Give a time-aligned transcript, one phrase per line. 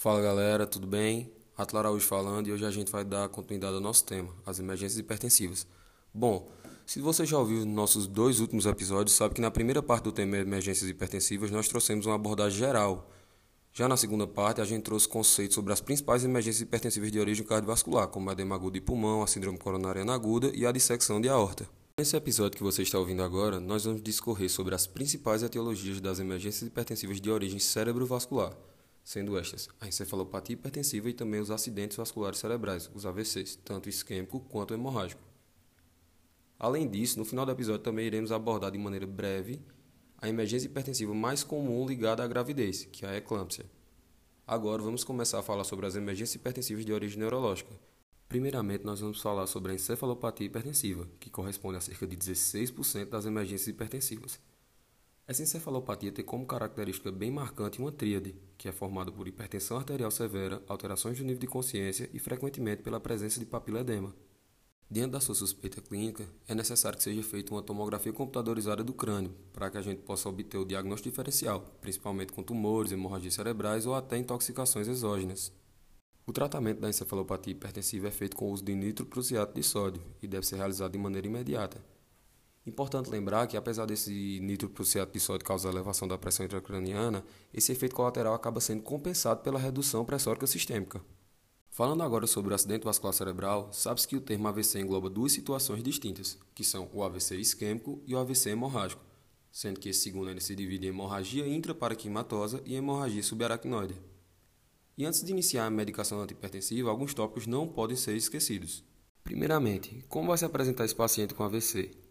[0.00, 1.28] Fala galera, tudo bem?
[1.56, 4.96] Atla Araújo falando e hoje a gente vai dar continuidade ao nosso tema, as emergências
[4.96, 5.66] hipertensivas.
[6.14, 6.48] Bom,
[6.86, 10.36] se você já ouviu nossos dois últimos episódios, sabe que na primeira parte do tema
[10.36, 13.10] emergências hipertensivas nós trouxemos uma abordagem geral.
[13.72, 17.44] Já na segunda parte, a gente trouxe conceitos sobre as principais emergências hipertensivas de origem
[17.44, 21.28] cardiovascular, como a edema agudo de pulmão, a síndrome coronariana aguda e a dissecção de
[21.28, 21.68] aorta.
[21.98, 26.20] Nesse episódio que você está ouvindo agora, nós vamos discorrer sobre as principais etiologias das
[26.20, 28.56] emergências hipertensivas de origem cerebrovascular
[29.08, 34.38] sendo estas a encefalopatia hipertensiva e também os acidentes vasculares cerebrais, os AVCs, tanto isquêmico
[34.38, 35.22] quanto hemorrágico.
[36.58, 39.62] Além disso, no final do episódio também iremos abordar de maneira breve
[40.18, 43.64] a emergência hipertensiva mais comum ligada à gravidez, que é a eclâmpsia.
[44.46, 47.72] Agora vamos começar a falar sobre as emergências hipertensivas de origem neurológica.
[48.28, 53.24] Primeiramente, nós vamos falar sobre a encefalopatia hipertensiva, que corresponde a cerca de 16% das
[53.24, 54.38] emergências hipertensivas.
[55.28, 60.10] Essa encefalopatia tem como característica bem marcante uma tríade, que é formada por hipertensão arterial
[60.10, 64.14] severa, alterações do nível de consciência e frequentemente pela presença de papiledema.
[64.90, 69.34] Diante da sua suspeita clínica, é necessário que seja feita uma tomografia computadorizada do crânio,
[69.52, 73.94] para que a gente possa obter o diagnóstico diferencial, principalmente com tumores, hemorragias cerebrais ou
[73.94, 75.52] até intoxicações exógenas.
[76.26, 80.26] O tratamento da encefalopatia hipertensiva é feito com o uso de nitroprusiato de sódio e
[80.26, 81.84] deve ser realizado de maneira imediata,
[82.68, 87.94] Importante lembrar que, apesar desse nitroprusiato de sódio causar elevação da pressão intracraniana, esse efeito
[87.94, 91.00] colateral acaba sendo compensado pela redução pressórica sistêmica.
[91.70, 95.82] Falando agora sobre o acidente vascular cerebral, sabe-se que o termo AVC engloba duas situações
[95.82, 99.02] distintas, que são o AVC isquêmico e o AVC hemorrágico,
[99.50, 103.94] sendo que esse segundo se divide em hemorragia intraparenquimatosa e hemorragia subaracnoide.
[104.98, 108.84] E antes de iniciar a medicação antihipertensiva, alguns tópicos não podem ser esquecidos.
[109.24, 112.07] Primeiramente, como vai se apresentar esse paciente com AVC?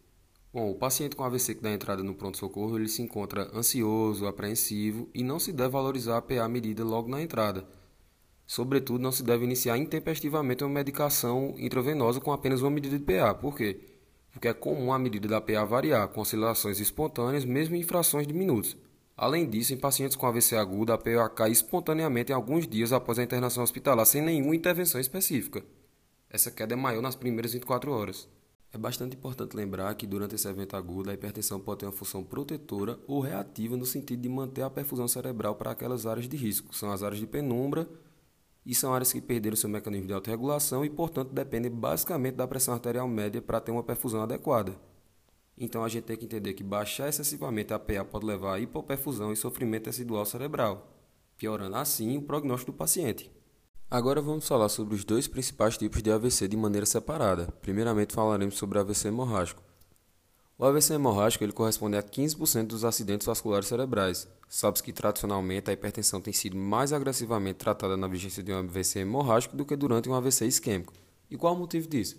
[0.58, 5.08] Bom, o paciente com AVC que dá entrada no pronto-socorro, ele se encontra ansioso, apreensivo
[5.13, 7.63] e não se deve valorizar a PA medida logo na entrada.
[8.44, 13.35] Sobretudo, não se deve iniciar intempestivamente uma medicação intravenosa com apenas uma medida de PA.
[13.35, 13.81] Por quê?
[14.31, 18.34] Porque é comum a medida da PA variar, com oscilações espontâneas, mesmo em frações de
[18.34, 18.75] minutos.
[19.16, 23.19] Além disso, em pacientes com AVC agudo, a PA cai espontaneamente em alguns dias após
[23.19, 25.63] a internação hospitalar, sem nenhuma intervenção específica.
[26.28, 28.28] Essa queda é maior nas primeiras 24 horas.
[28.77, 32.23] É bastante importante lembrar que durante esse evento agudo a hipertensão pode ter uma função
[32.23, 36.75] protetora ou reativa no sentido de manter a perfusão cerebral para aquelas áreas de risco,
[36.75, 37.89] são as áreas de penumbra
[38.63, 42.75] e são áreas que perderam seu mecanismo de autorregulação e, portanto, dependem basicamente da pressão
[42.75, 44.75] arterial média para ter uma perfusão adequada.
[45.57, 49.33] Então a gente tem que entender que baixar excessivamente a PA pode levar a hipoperfusão
[49.33, 50.88] e sofrimento residual cerebral,
[51.35, 53.31] piorando assim o prognóstico do paciente.
[53.90, 57.48] Agora vamos falar sobre os dois principais tipos de AVC de maneira separada.
[57.62, 59.64] Primeiramente falaremos sobre AVC hemorrágico.
[60.58, 64.28] O AVC hemorrágico ele corresponde a 15% dos acidentes vasculares cerebrais.
[64.50, 69.00] Sabe-se que tradicionalmente a hipertensão tem sido mais agressivamente tratada na vigência de um AVC
[69.00, 70.92] hemorrágico do que durante um AVC isquêmico.
[71.31, 72.18] E qual o motivo disso?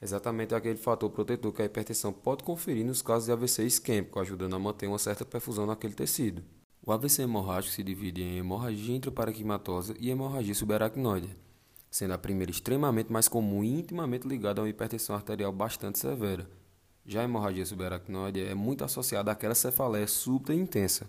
[0.00, 4.56] Exatamente aquele fator protetor que a hipertensão pode conferir nos casos de AVC isquêmico, ajudando
[4.56, 6.42] a manter uma certa perfusão naquele tecido.
[6.84, 11.28] O AVC hemorrágico se divide em hemorragia intraparenquimatosa e hemorragia subaracnoide,
[11.88, 16.50] sendo a primeira extremamente mais comum e intimamente ligada a uma hipertensão arterial bastante severa.
[17.06, 21.08] Já a hemorragia subaracnoide é muito associada àquela cefaleia súbita e intensa.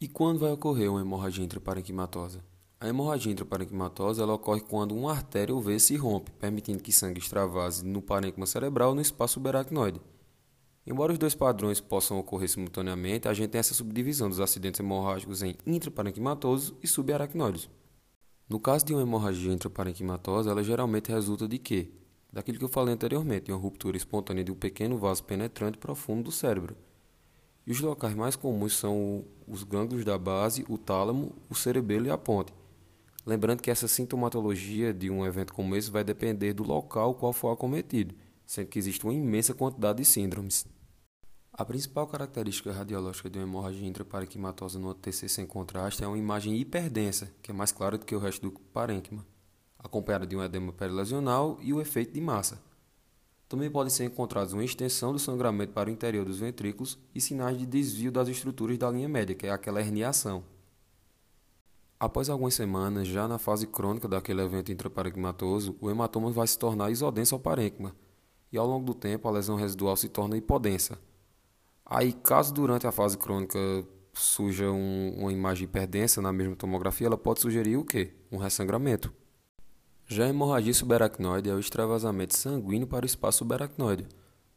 [0.00, 2.44] E quando vai ocorrer uma hemorragia intraparenquimatosa?
[2.80, 7.20] A hemorragia intraparenquimatosa ela ocorre quando uma artéria ou veia se rompe, permitindo que sangue
[7.20, 10.00] extravase no parênquima cerebral no espaço subaracnoide.
[10.86, 15.42] Embora os dois padrões possam ocorrer simultaneamente, a gente tem essa subdivisão dos acidentes hemorrágicos
[15.42, 17.68] em intraparenquimatosos e subaracnoides.
[18.48, 21.90] No caso de uma hemorragia intraparenquimatosa, ela geralmente resulta de quê?
[22.32, 26.24] Daquilo que eu falei anteriormente, de uma ruptura espontânea de um pequeno vaso penetrante profundo
[26.24, 26.76] do cérebro.
[27.66, 32.10] E os locais mais comuns são os gânglios da base, o tálamo, o cerebelo e
[32.10, 32.54] a ponte.
[33.26, 37.50] Lembrando que essa sintomatologia de um evento como esse vai depender do local qual for
[37.50, 38.14] acometido,
[38.46, 40.64] sendo que existe uma imensa quantidade de síndromes.
[41.58, 46.54] A principal característica radiológica de uma hemorragia intraparenquimatosa no TC sem contraste é uma imagem
[46.54, 49.26] hiperdensa, que é mais clara do que o resto do parênquima,
[49.78, 52.62] acompanhada de um edema perilesional e o efeito de massa.
[53.48, 57.56] Também podem ser encontrados uma extensão do sangramento para o interior dos ventrículos e sinais
[57.56, 60.44] de desvio das estruturas da linha média, que é aquela herniação.
[61.98, 66.90] Após algumas semanas, já na fase crônica daquele evento intraparenquimatoso, o hematoma vai se tornar
[66.90, 67.96] isodenso ao parênquima,
[68.52, 70.98] e ao longo do tempo a lesão residual se torna hipodensa,
[71.88, 73.58] Aí, caso durante a fase crônica
[74.12, 78.12] surja um, uma imagem hiperdensa na mesma tomografia, ela pode sugerir o quê?
[78.32, 79.12] Um ressangramento.
[80.04, 84.06] Já a hemorragia subaracnoide é o extravasamento sanguíneo para o espaço subaracnoide,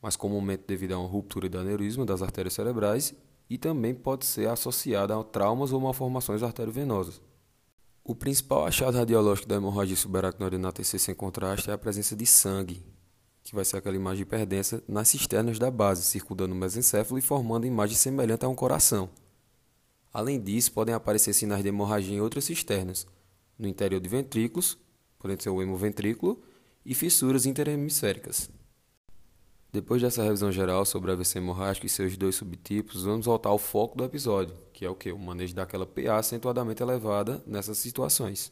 [0.01, 3.13] mas comumente devido a uma ruptura do aneurisma das artérias cerebrais
[3.47, 7.21] e também pode ser associada a traumas ou malformações arteriovenosas.
[8.03, 12.25] O principal achado radiológico da hemorragia subaracnoide na TC sem contraste é a presença de
[12.25, 12.83] sangue,
[13.49, 17.65] que vai ser aquela imagem hiperdensa nas cisternas da base, circundando o mesencéfalo e formando
[17.65, 19.09] imagem semelhante a um coração.
[20.13, 23.07] Além disso, podem aparecer sinais de hemorragia em outras cisternas,
[23.57, 24.77] no interior de ventrículos,
[25.17, 26.41] podendo ser o hemoventrículo,
[26.85, 28.49] e fissuras interhemisféricas.
[29.71, 33.59] Depois dessa revisão geral sobre a AVC hemorrágico e seus dois subtipos, vamos voltar ao
[33.59, 35.11] foco do episódio, que é o que?
[35.11, 38.51] O manejo daquela PA acentuadamente elevada nessas situações.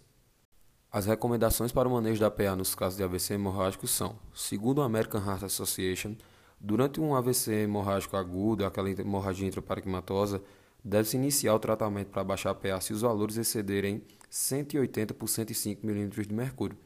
[0.91, 4.85] As recomendações para o manejo da PA nos casos de AVC hemorrágico são, segundo a
[4.85, 6.15] American Heart Association,
[6.59, 10.41] durante um AVC hemorrágico agudo, aquela hemorragia intraparenquimatosa,
[10.81, 15.85] deve-se iniciar o tratamento para baixar a PA se os valores excederem 180 por 105
[15.85, 16.77] mm de mercúrio,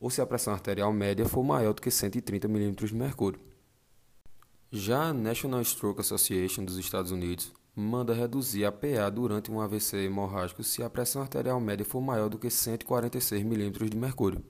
[0.00, 3.40] ou se a pressão arterial média for maior do que 130 mm de mercúrio.
[4.70, 10.04] Já a National Stroke Association dos Estados Unidos manda reduzir a PA durante um AVC
[10.04, 14.44] hemorrágico se a pressão arterial média for maior do que 146 mm de mercúrio.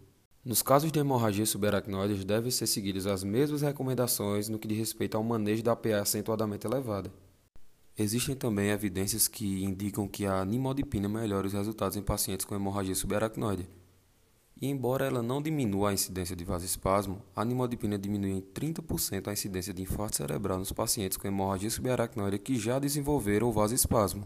[0.45, 5.17] Nos casos de hemorragia subaracnoide, devem ser seguidas as mesmas recomendações no que diz respeito
[5.17, 7.13] ao manejo da PA acentuadamente elevada.
[7.97, 12.95] Existem também evidências que indicam que a nimodipina melhora os resultados em pacientes com hemorragia
[12.95, 13.69] subaracnoide.
[14.63, 19.33] E embora ela não diminua a incidência de vasoespasmo, a nimodipina diminui em 30% a
[19.33, 24.25] incidência de infarto cerebral nos pacientes com hemorragia subaracnoide que já desenvolveram o vasoespasmo.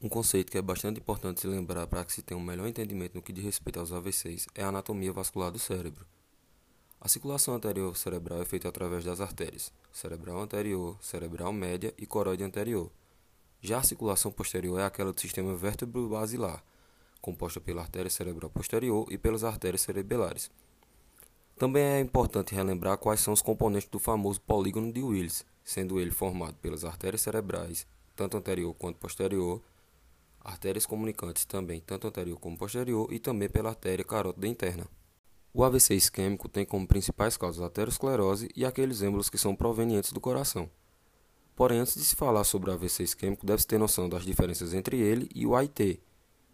[0.00, 3.16] Um conceito que é bastante importante se lembrar para que se tenha um melhor entendimento
[3.16, 6.06] no que diz respeito aos AVCs é a anatomia vascular do cérebro.
[6.98, 12.42] A circulação anterior cerebral é feita através das artérias cerebral anterior, cerebral média e coroide
[12.42, 12.90] anterior.
[13.60, 16.64] Já a circulação posterior é aquela do sistema vértebro-basilar,
[17.20, 20.50] composta pela artéria cerebral posterior e pelas artérias cerebelares.
[21.56, 26.10] Também é importante relembrar quais são os componentes do famoso polígono de Willis, sendo ele
[26.10, 27.86] formado pelas artérias cerebrais,
[28.16, 29.60] tanto anterior quanto posterior,
[30.40, 34.86] artérias comunicantes também tanto anterior como posterior e também pela artéria carótida interna.
[35.52, 40.12] O AVC isquêmico tem como principais causas a aterosclerose e aqueles êmbolos que são provenientes
[40.12, 40.70] do coração.
[41.56, 44.98] Porém, antes de se falar sobre o AVC isquêmico, deve-se ter noção das diferenças entre
[44.98, 46.00] ele e o AIT,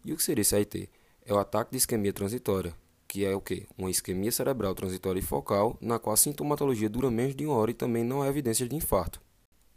[0.07, 0.89] e o que seria esse AIT?
[1.25, 2.73] É o ataque de isquemia transitória,
[3.09, 3.67] que é o que?
[3.77, 7.71] Uma isquemia cerebral transitória e focal, na qual a sintomatologia dura menos de uma hora
[7.71, 9.21] e também não há evidência de infarto.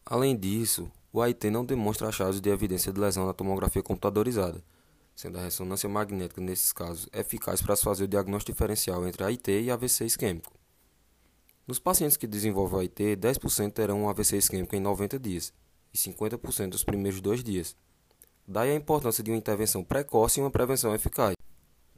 [0.07, 4.63] Além disso, o AIT não demonstra achados de evidência de lesão na tomografia computadorizada,
[5.17, 9.51] sendo a ressonância magnética nesses casos eficaz para se fazer o diagnóstico diferencial entre AIT
[9.51, 10.53] e AVC isquêmico.
[11.67, 15.53] Nos pacientes que desenvolvem AIT, 10% terão um AVC isquêmico em 90 dias
[15.93, 17.77] e 50% nos primeiros dois dias.
[18.53, 21.35] Daí a importância de uma intervenção precoce e uma prevenção eficaz.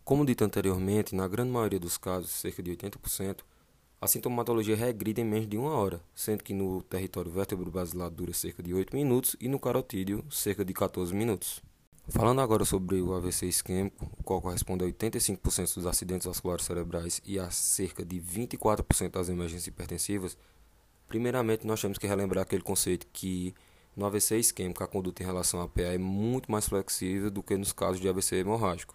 [0.04, 3.38] Como dito anteriormente, na grande maioria dos casos, cerca de 80%,
[3.98, 8.62] a sintomatologia regride em menos de uma hora, sendo que no território vértebro-basilar dura cerca
[8.62, 11.62] de 8 minutos e no carotídeo cerca de 14 minutos.
[12.06, 17.22] Falando agora sobre o AVC isquêmico, o qual corresponde a 85% dos acidentes vasculares cerebrais
[17.24, 20.36] e a cerca de 24% das emergências hipertensivas,
[21.08, 23.54] primeiramente nós temos que relembrar aquele conceito que
[23.94, 27.56] no AVC isquêmico, a conduta em relação à PA é muito mais flexível do que
[27.56, 28.94] nos casos de AVC hemorrágico.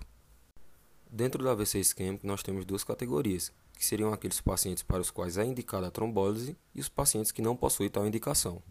[1.09, 5.37] Dentro do AVC isquêmico, nós temos duas categorias, que seriam aqueles pacientes para os quais
[5.37, 8.61] é indicada a trombólise e os pacientes que não possuem tal indicação.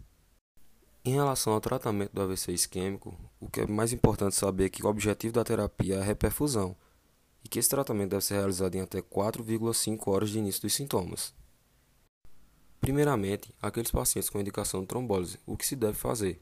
[1.05, 4.85] Em relação ao tratamento do AVC isquêmico, o que é mais importante saber é que
[4.85, 6.75] o objetivo da terapia é a reperfusão
[7.41, 11.33] e que esse tratamento deve ser realizado em até 4,5 horas de início dos sintomas.
[12.87, 16.41] Primeiramente, aqueles pacientes com indicação de trombólise, o que se deve fazer?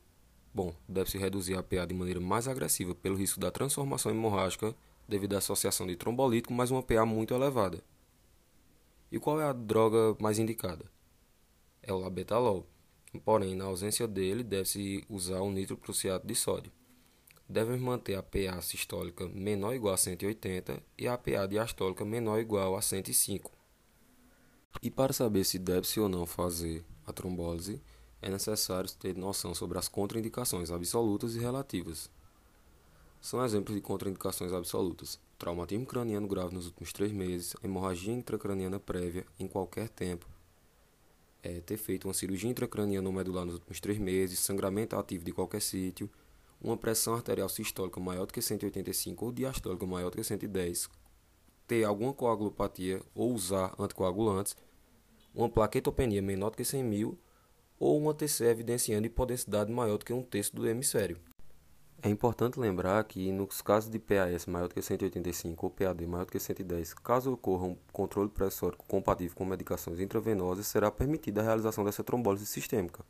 [0.53, 4.75] Bom, deve-se reduzir a PA de maneira mais agressiva pelo risco da transformação hemorrágica
[5.07, 7.83] devido à associação de trombolítico mais uma PA muito elevada.
[9.11, 10.85] E qual é a droga mais indicada?
[11.81, 12.67] É o labetalol.
[13.23, 16.71] Porém, na ausência dele, deve-se usar o nitroprusiato de sódio.
[17.49, 22.33] Devem manter a PA sistólica menor ou igual a 180 e a PA diastólica menor
[22.33, 23.54] ou igual a 105.
[24.82, 27.82] E para saber se deve-se ou não fazer a trombólise,
[28.22, 32.10] é necessário ter noção sobre as contraindicações absolutas e relativas.
[33.22, 39.25] São exemplos de contraindicações absolutas: traumatismo craniano grave nos últimos três meses, hemorragia intracraniana prévia
[39.39, 40.27] em qualquer tempo,
[41.41, 45.32] é, ter feito uma cirurgia intracraniana ou medular nos últimos três meses, sangramento ativo de
[45.32, 46.10] qualquer sítio,
[46.62, 50.89] uma pressão arterial sistólica maior do que 185 ou diastólica maior do que 110,
[51.67, 54.55] ter alguma coagulopatia ou usar anticoagulantes,
[55.36, 57.20] uma plaquetopenia menor do que 100 mil
[57.77, 61.20] ou uma TC evidenciando hipodensidade maior do que um terço do hemisfério.
[62.01, 66.25] É importante lembrar que nos casos de PAS maior do que 185 ou PAD maior
[66.25, 71.44] do que 110, caso ocorra um controle pressórico compatível com medicações intravenosas, será permitida a
[71.44, 73.04] realização dessa trombólise sistêmica.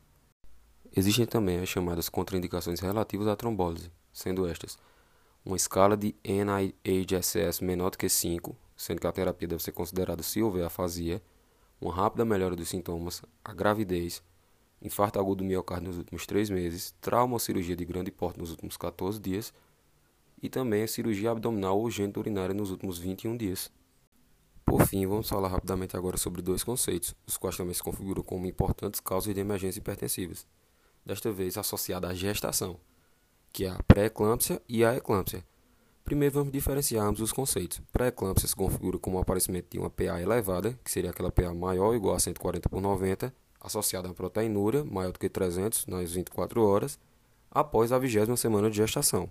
[0.96, 4.78] Existem também as chamadas contraindicações relativas à trombólise, sendo estas
[5.44, 10.24] uma escala de NIHSS menor do que 5, sendo que a terapia deve ser considerada
[10.24, 11.22] se houver afasia,
[11.86, 14.24] uma rápida melhora dos sintomas, a gravidez,
[14.82, 18.50] infarto agudo do miocárdio nos últimos 3 meses, trauma ou cirurgia de grande porte nos
[18.50, 19.54] últimos 14 dias
[20.42, 23.72] e também a cirurgia abdominal ou urinária nos últimos 21 dias.
[24.66, 28.48] Por fim, vamos falar rapidamente agora sobre dois conceitos, os quais também se configuram como
[28.48, 30.48] importantes causas de emergência hipertensivas,
[31.06, 32.80] desta vez associada à gestação
[33.56, 35.42] que é a pré-eclâmpsia e a eclâmpsia.
[36.06, 37.82] Primeiro vamos diferenciar ambos os conceitos.
[37.92, 41.88] Pré-eclâmpsia se configura como o aparecimento de uma PA elevada, que seria aquela PA maior
[41.88, 46.64] ou igual a 140 por 90, associada a proteinúria maior do que 300 nas 24
[46.64, 47.00] horas,
[47.50, 49.28] após a vigésima semana de gestação.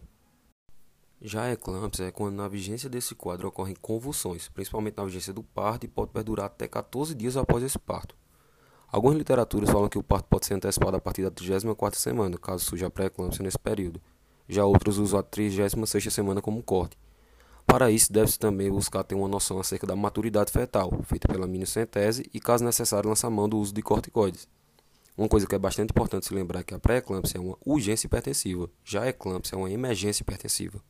[1.23, 5.45] Já a eclâmpsia é quando na vigência desse quadro ocorrem convulsões, principalmente na vigência do
[5.45, 8.17] parto e pode perdurar até 14 dias após esse parto.
[8.89, 12.65] Algumas literaturas falam que o parto pode ser antecipado a partir da 34ª semana, caso
[12.65, 14.01] surja a pré-eclâmpsia nesse período.
[14.49, 16.99] Já outros usam a 36ª semana como corte.
[17.67, 22.29] Para isso, deve-se também buscar ter uma noção acerca da maturidade fetal, feita pela miniocentese,
[22.33, 24.47] e, caso necessário, lançar mão do uso de corticoides.
[25.17, 28.07] Uma coisa que é bastante importante se lembrar é que a pré-eclâmpsia é uma urgência
[28.07, 30.83] hipertensiva, já a eclâmpsia é uma emergência hipertensiva.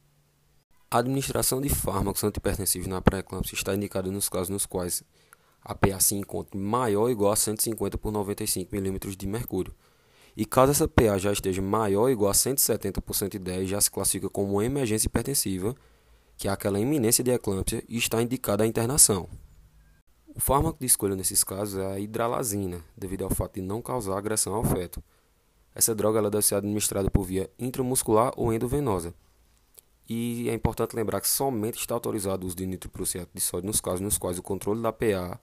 [0.90, 5.02] A administração de fármacos antihipertensivos na pré-eclâmpsia está indicada nos casos nos quais
[5.62, 9.74] a PA se encontre maior ou igual a 150 por 95 mm de mercúrio,
[10.36, 13.90] e caso essa PA já esteja maior ou igual a 170 por 110, já se
[13.90, 15.74] classifica como uma emergência hipertensiva,
[16.36, 19.28] que é aquela iminência de eclâmpsia e está indicada a internação.
[20.34, 24.18] O fármaco de escolha nesses casos é a hidralazina, devido ao fato de não causar
[24.18, 25.00] agressão ao feto.
[25.72, 29.14] Essa droga ela deve ser administrada por via intramuscular ou endovenosa.
[30.08, 33.80] E é importante lembrar que somente está autorizado o uso de nitroprusiato de sódio nos
[33.80, 35.40] casos nos quais o controle da PA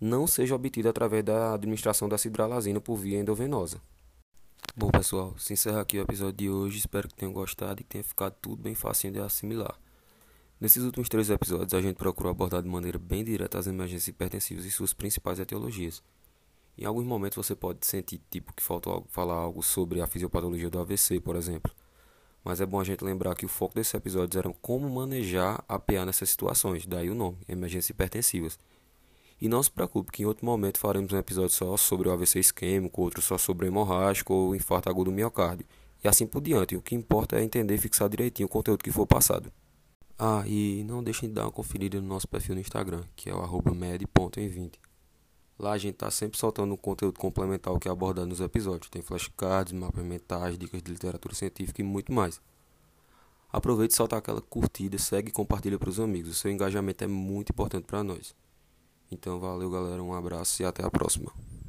[0.00, 3.80] não seja obtido através da administração da hidralazina por via endovenosa.
[4.76, 6.78] Bom, pessoal, se encerra aqui o episódio de hoje.
[6.78, 9.76] Espero que tenham gostado e que tenha ficado tudo bem facinho de assimilar.
[10.60, 14.64] Nesses últimos três episódios, a gente procurou abordar de maneira bem direta as emergências hipertensivas
[14.64, 16.02] e suas principais etiologias.
[16.78, 20.78] Em alguns momentos você pode sentir tipo que faltou falar algo sobre a fisiopatologia do
[20.78, 21.72] AVC, por exemplo.
[22.44, 25.78] Mas é bom a gente lembrar que o foco desses episódios era como manejar a
[25.80, 28.56] PA nessas situações, daí o nome, emergências hipertensivas.
[29.40, 32.38] E não se preocupe que em outro momento faremos um episódio só sobre o AVC
[32.40, 35.66] isquêmico, outro só sobre o hemorrágico ou infarto agudo do miocárdio.
[36.04, 36.76] E assim por diante.
[36.76, 39.50] O que importa é entender e fixar direitinho o conteúdo que for passado.
[40.18, 43.34] Ah, e não deixem de dar uma conferida no nosso perfil no Instagram, que é
[43.34, 44.74] o med.em20.
[45.58, 48.90] Lá a gente está sempre soltando um conteúdo complementar ao que é abordado nos episódios.
[48.90, 52.40] Tem flashcards, mapas mentais, dicas de literatura científica e muito mais.
[53.52, 56.30] Aproveite e solta aquela curtida, segue e compartilha para os amigos.
[56.30, 58.34] O seu engajamento é muito importante para nós.
[59.10, 61.32] Então valeu galera, um abraço e até a próxima.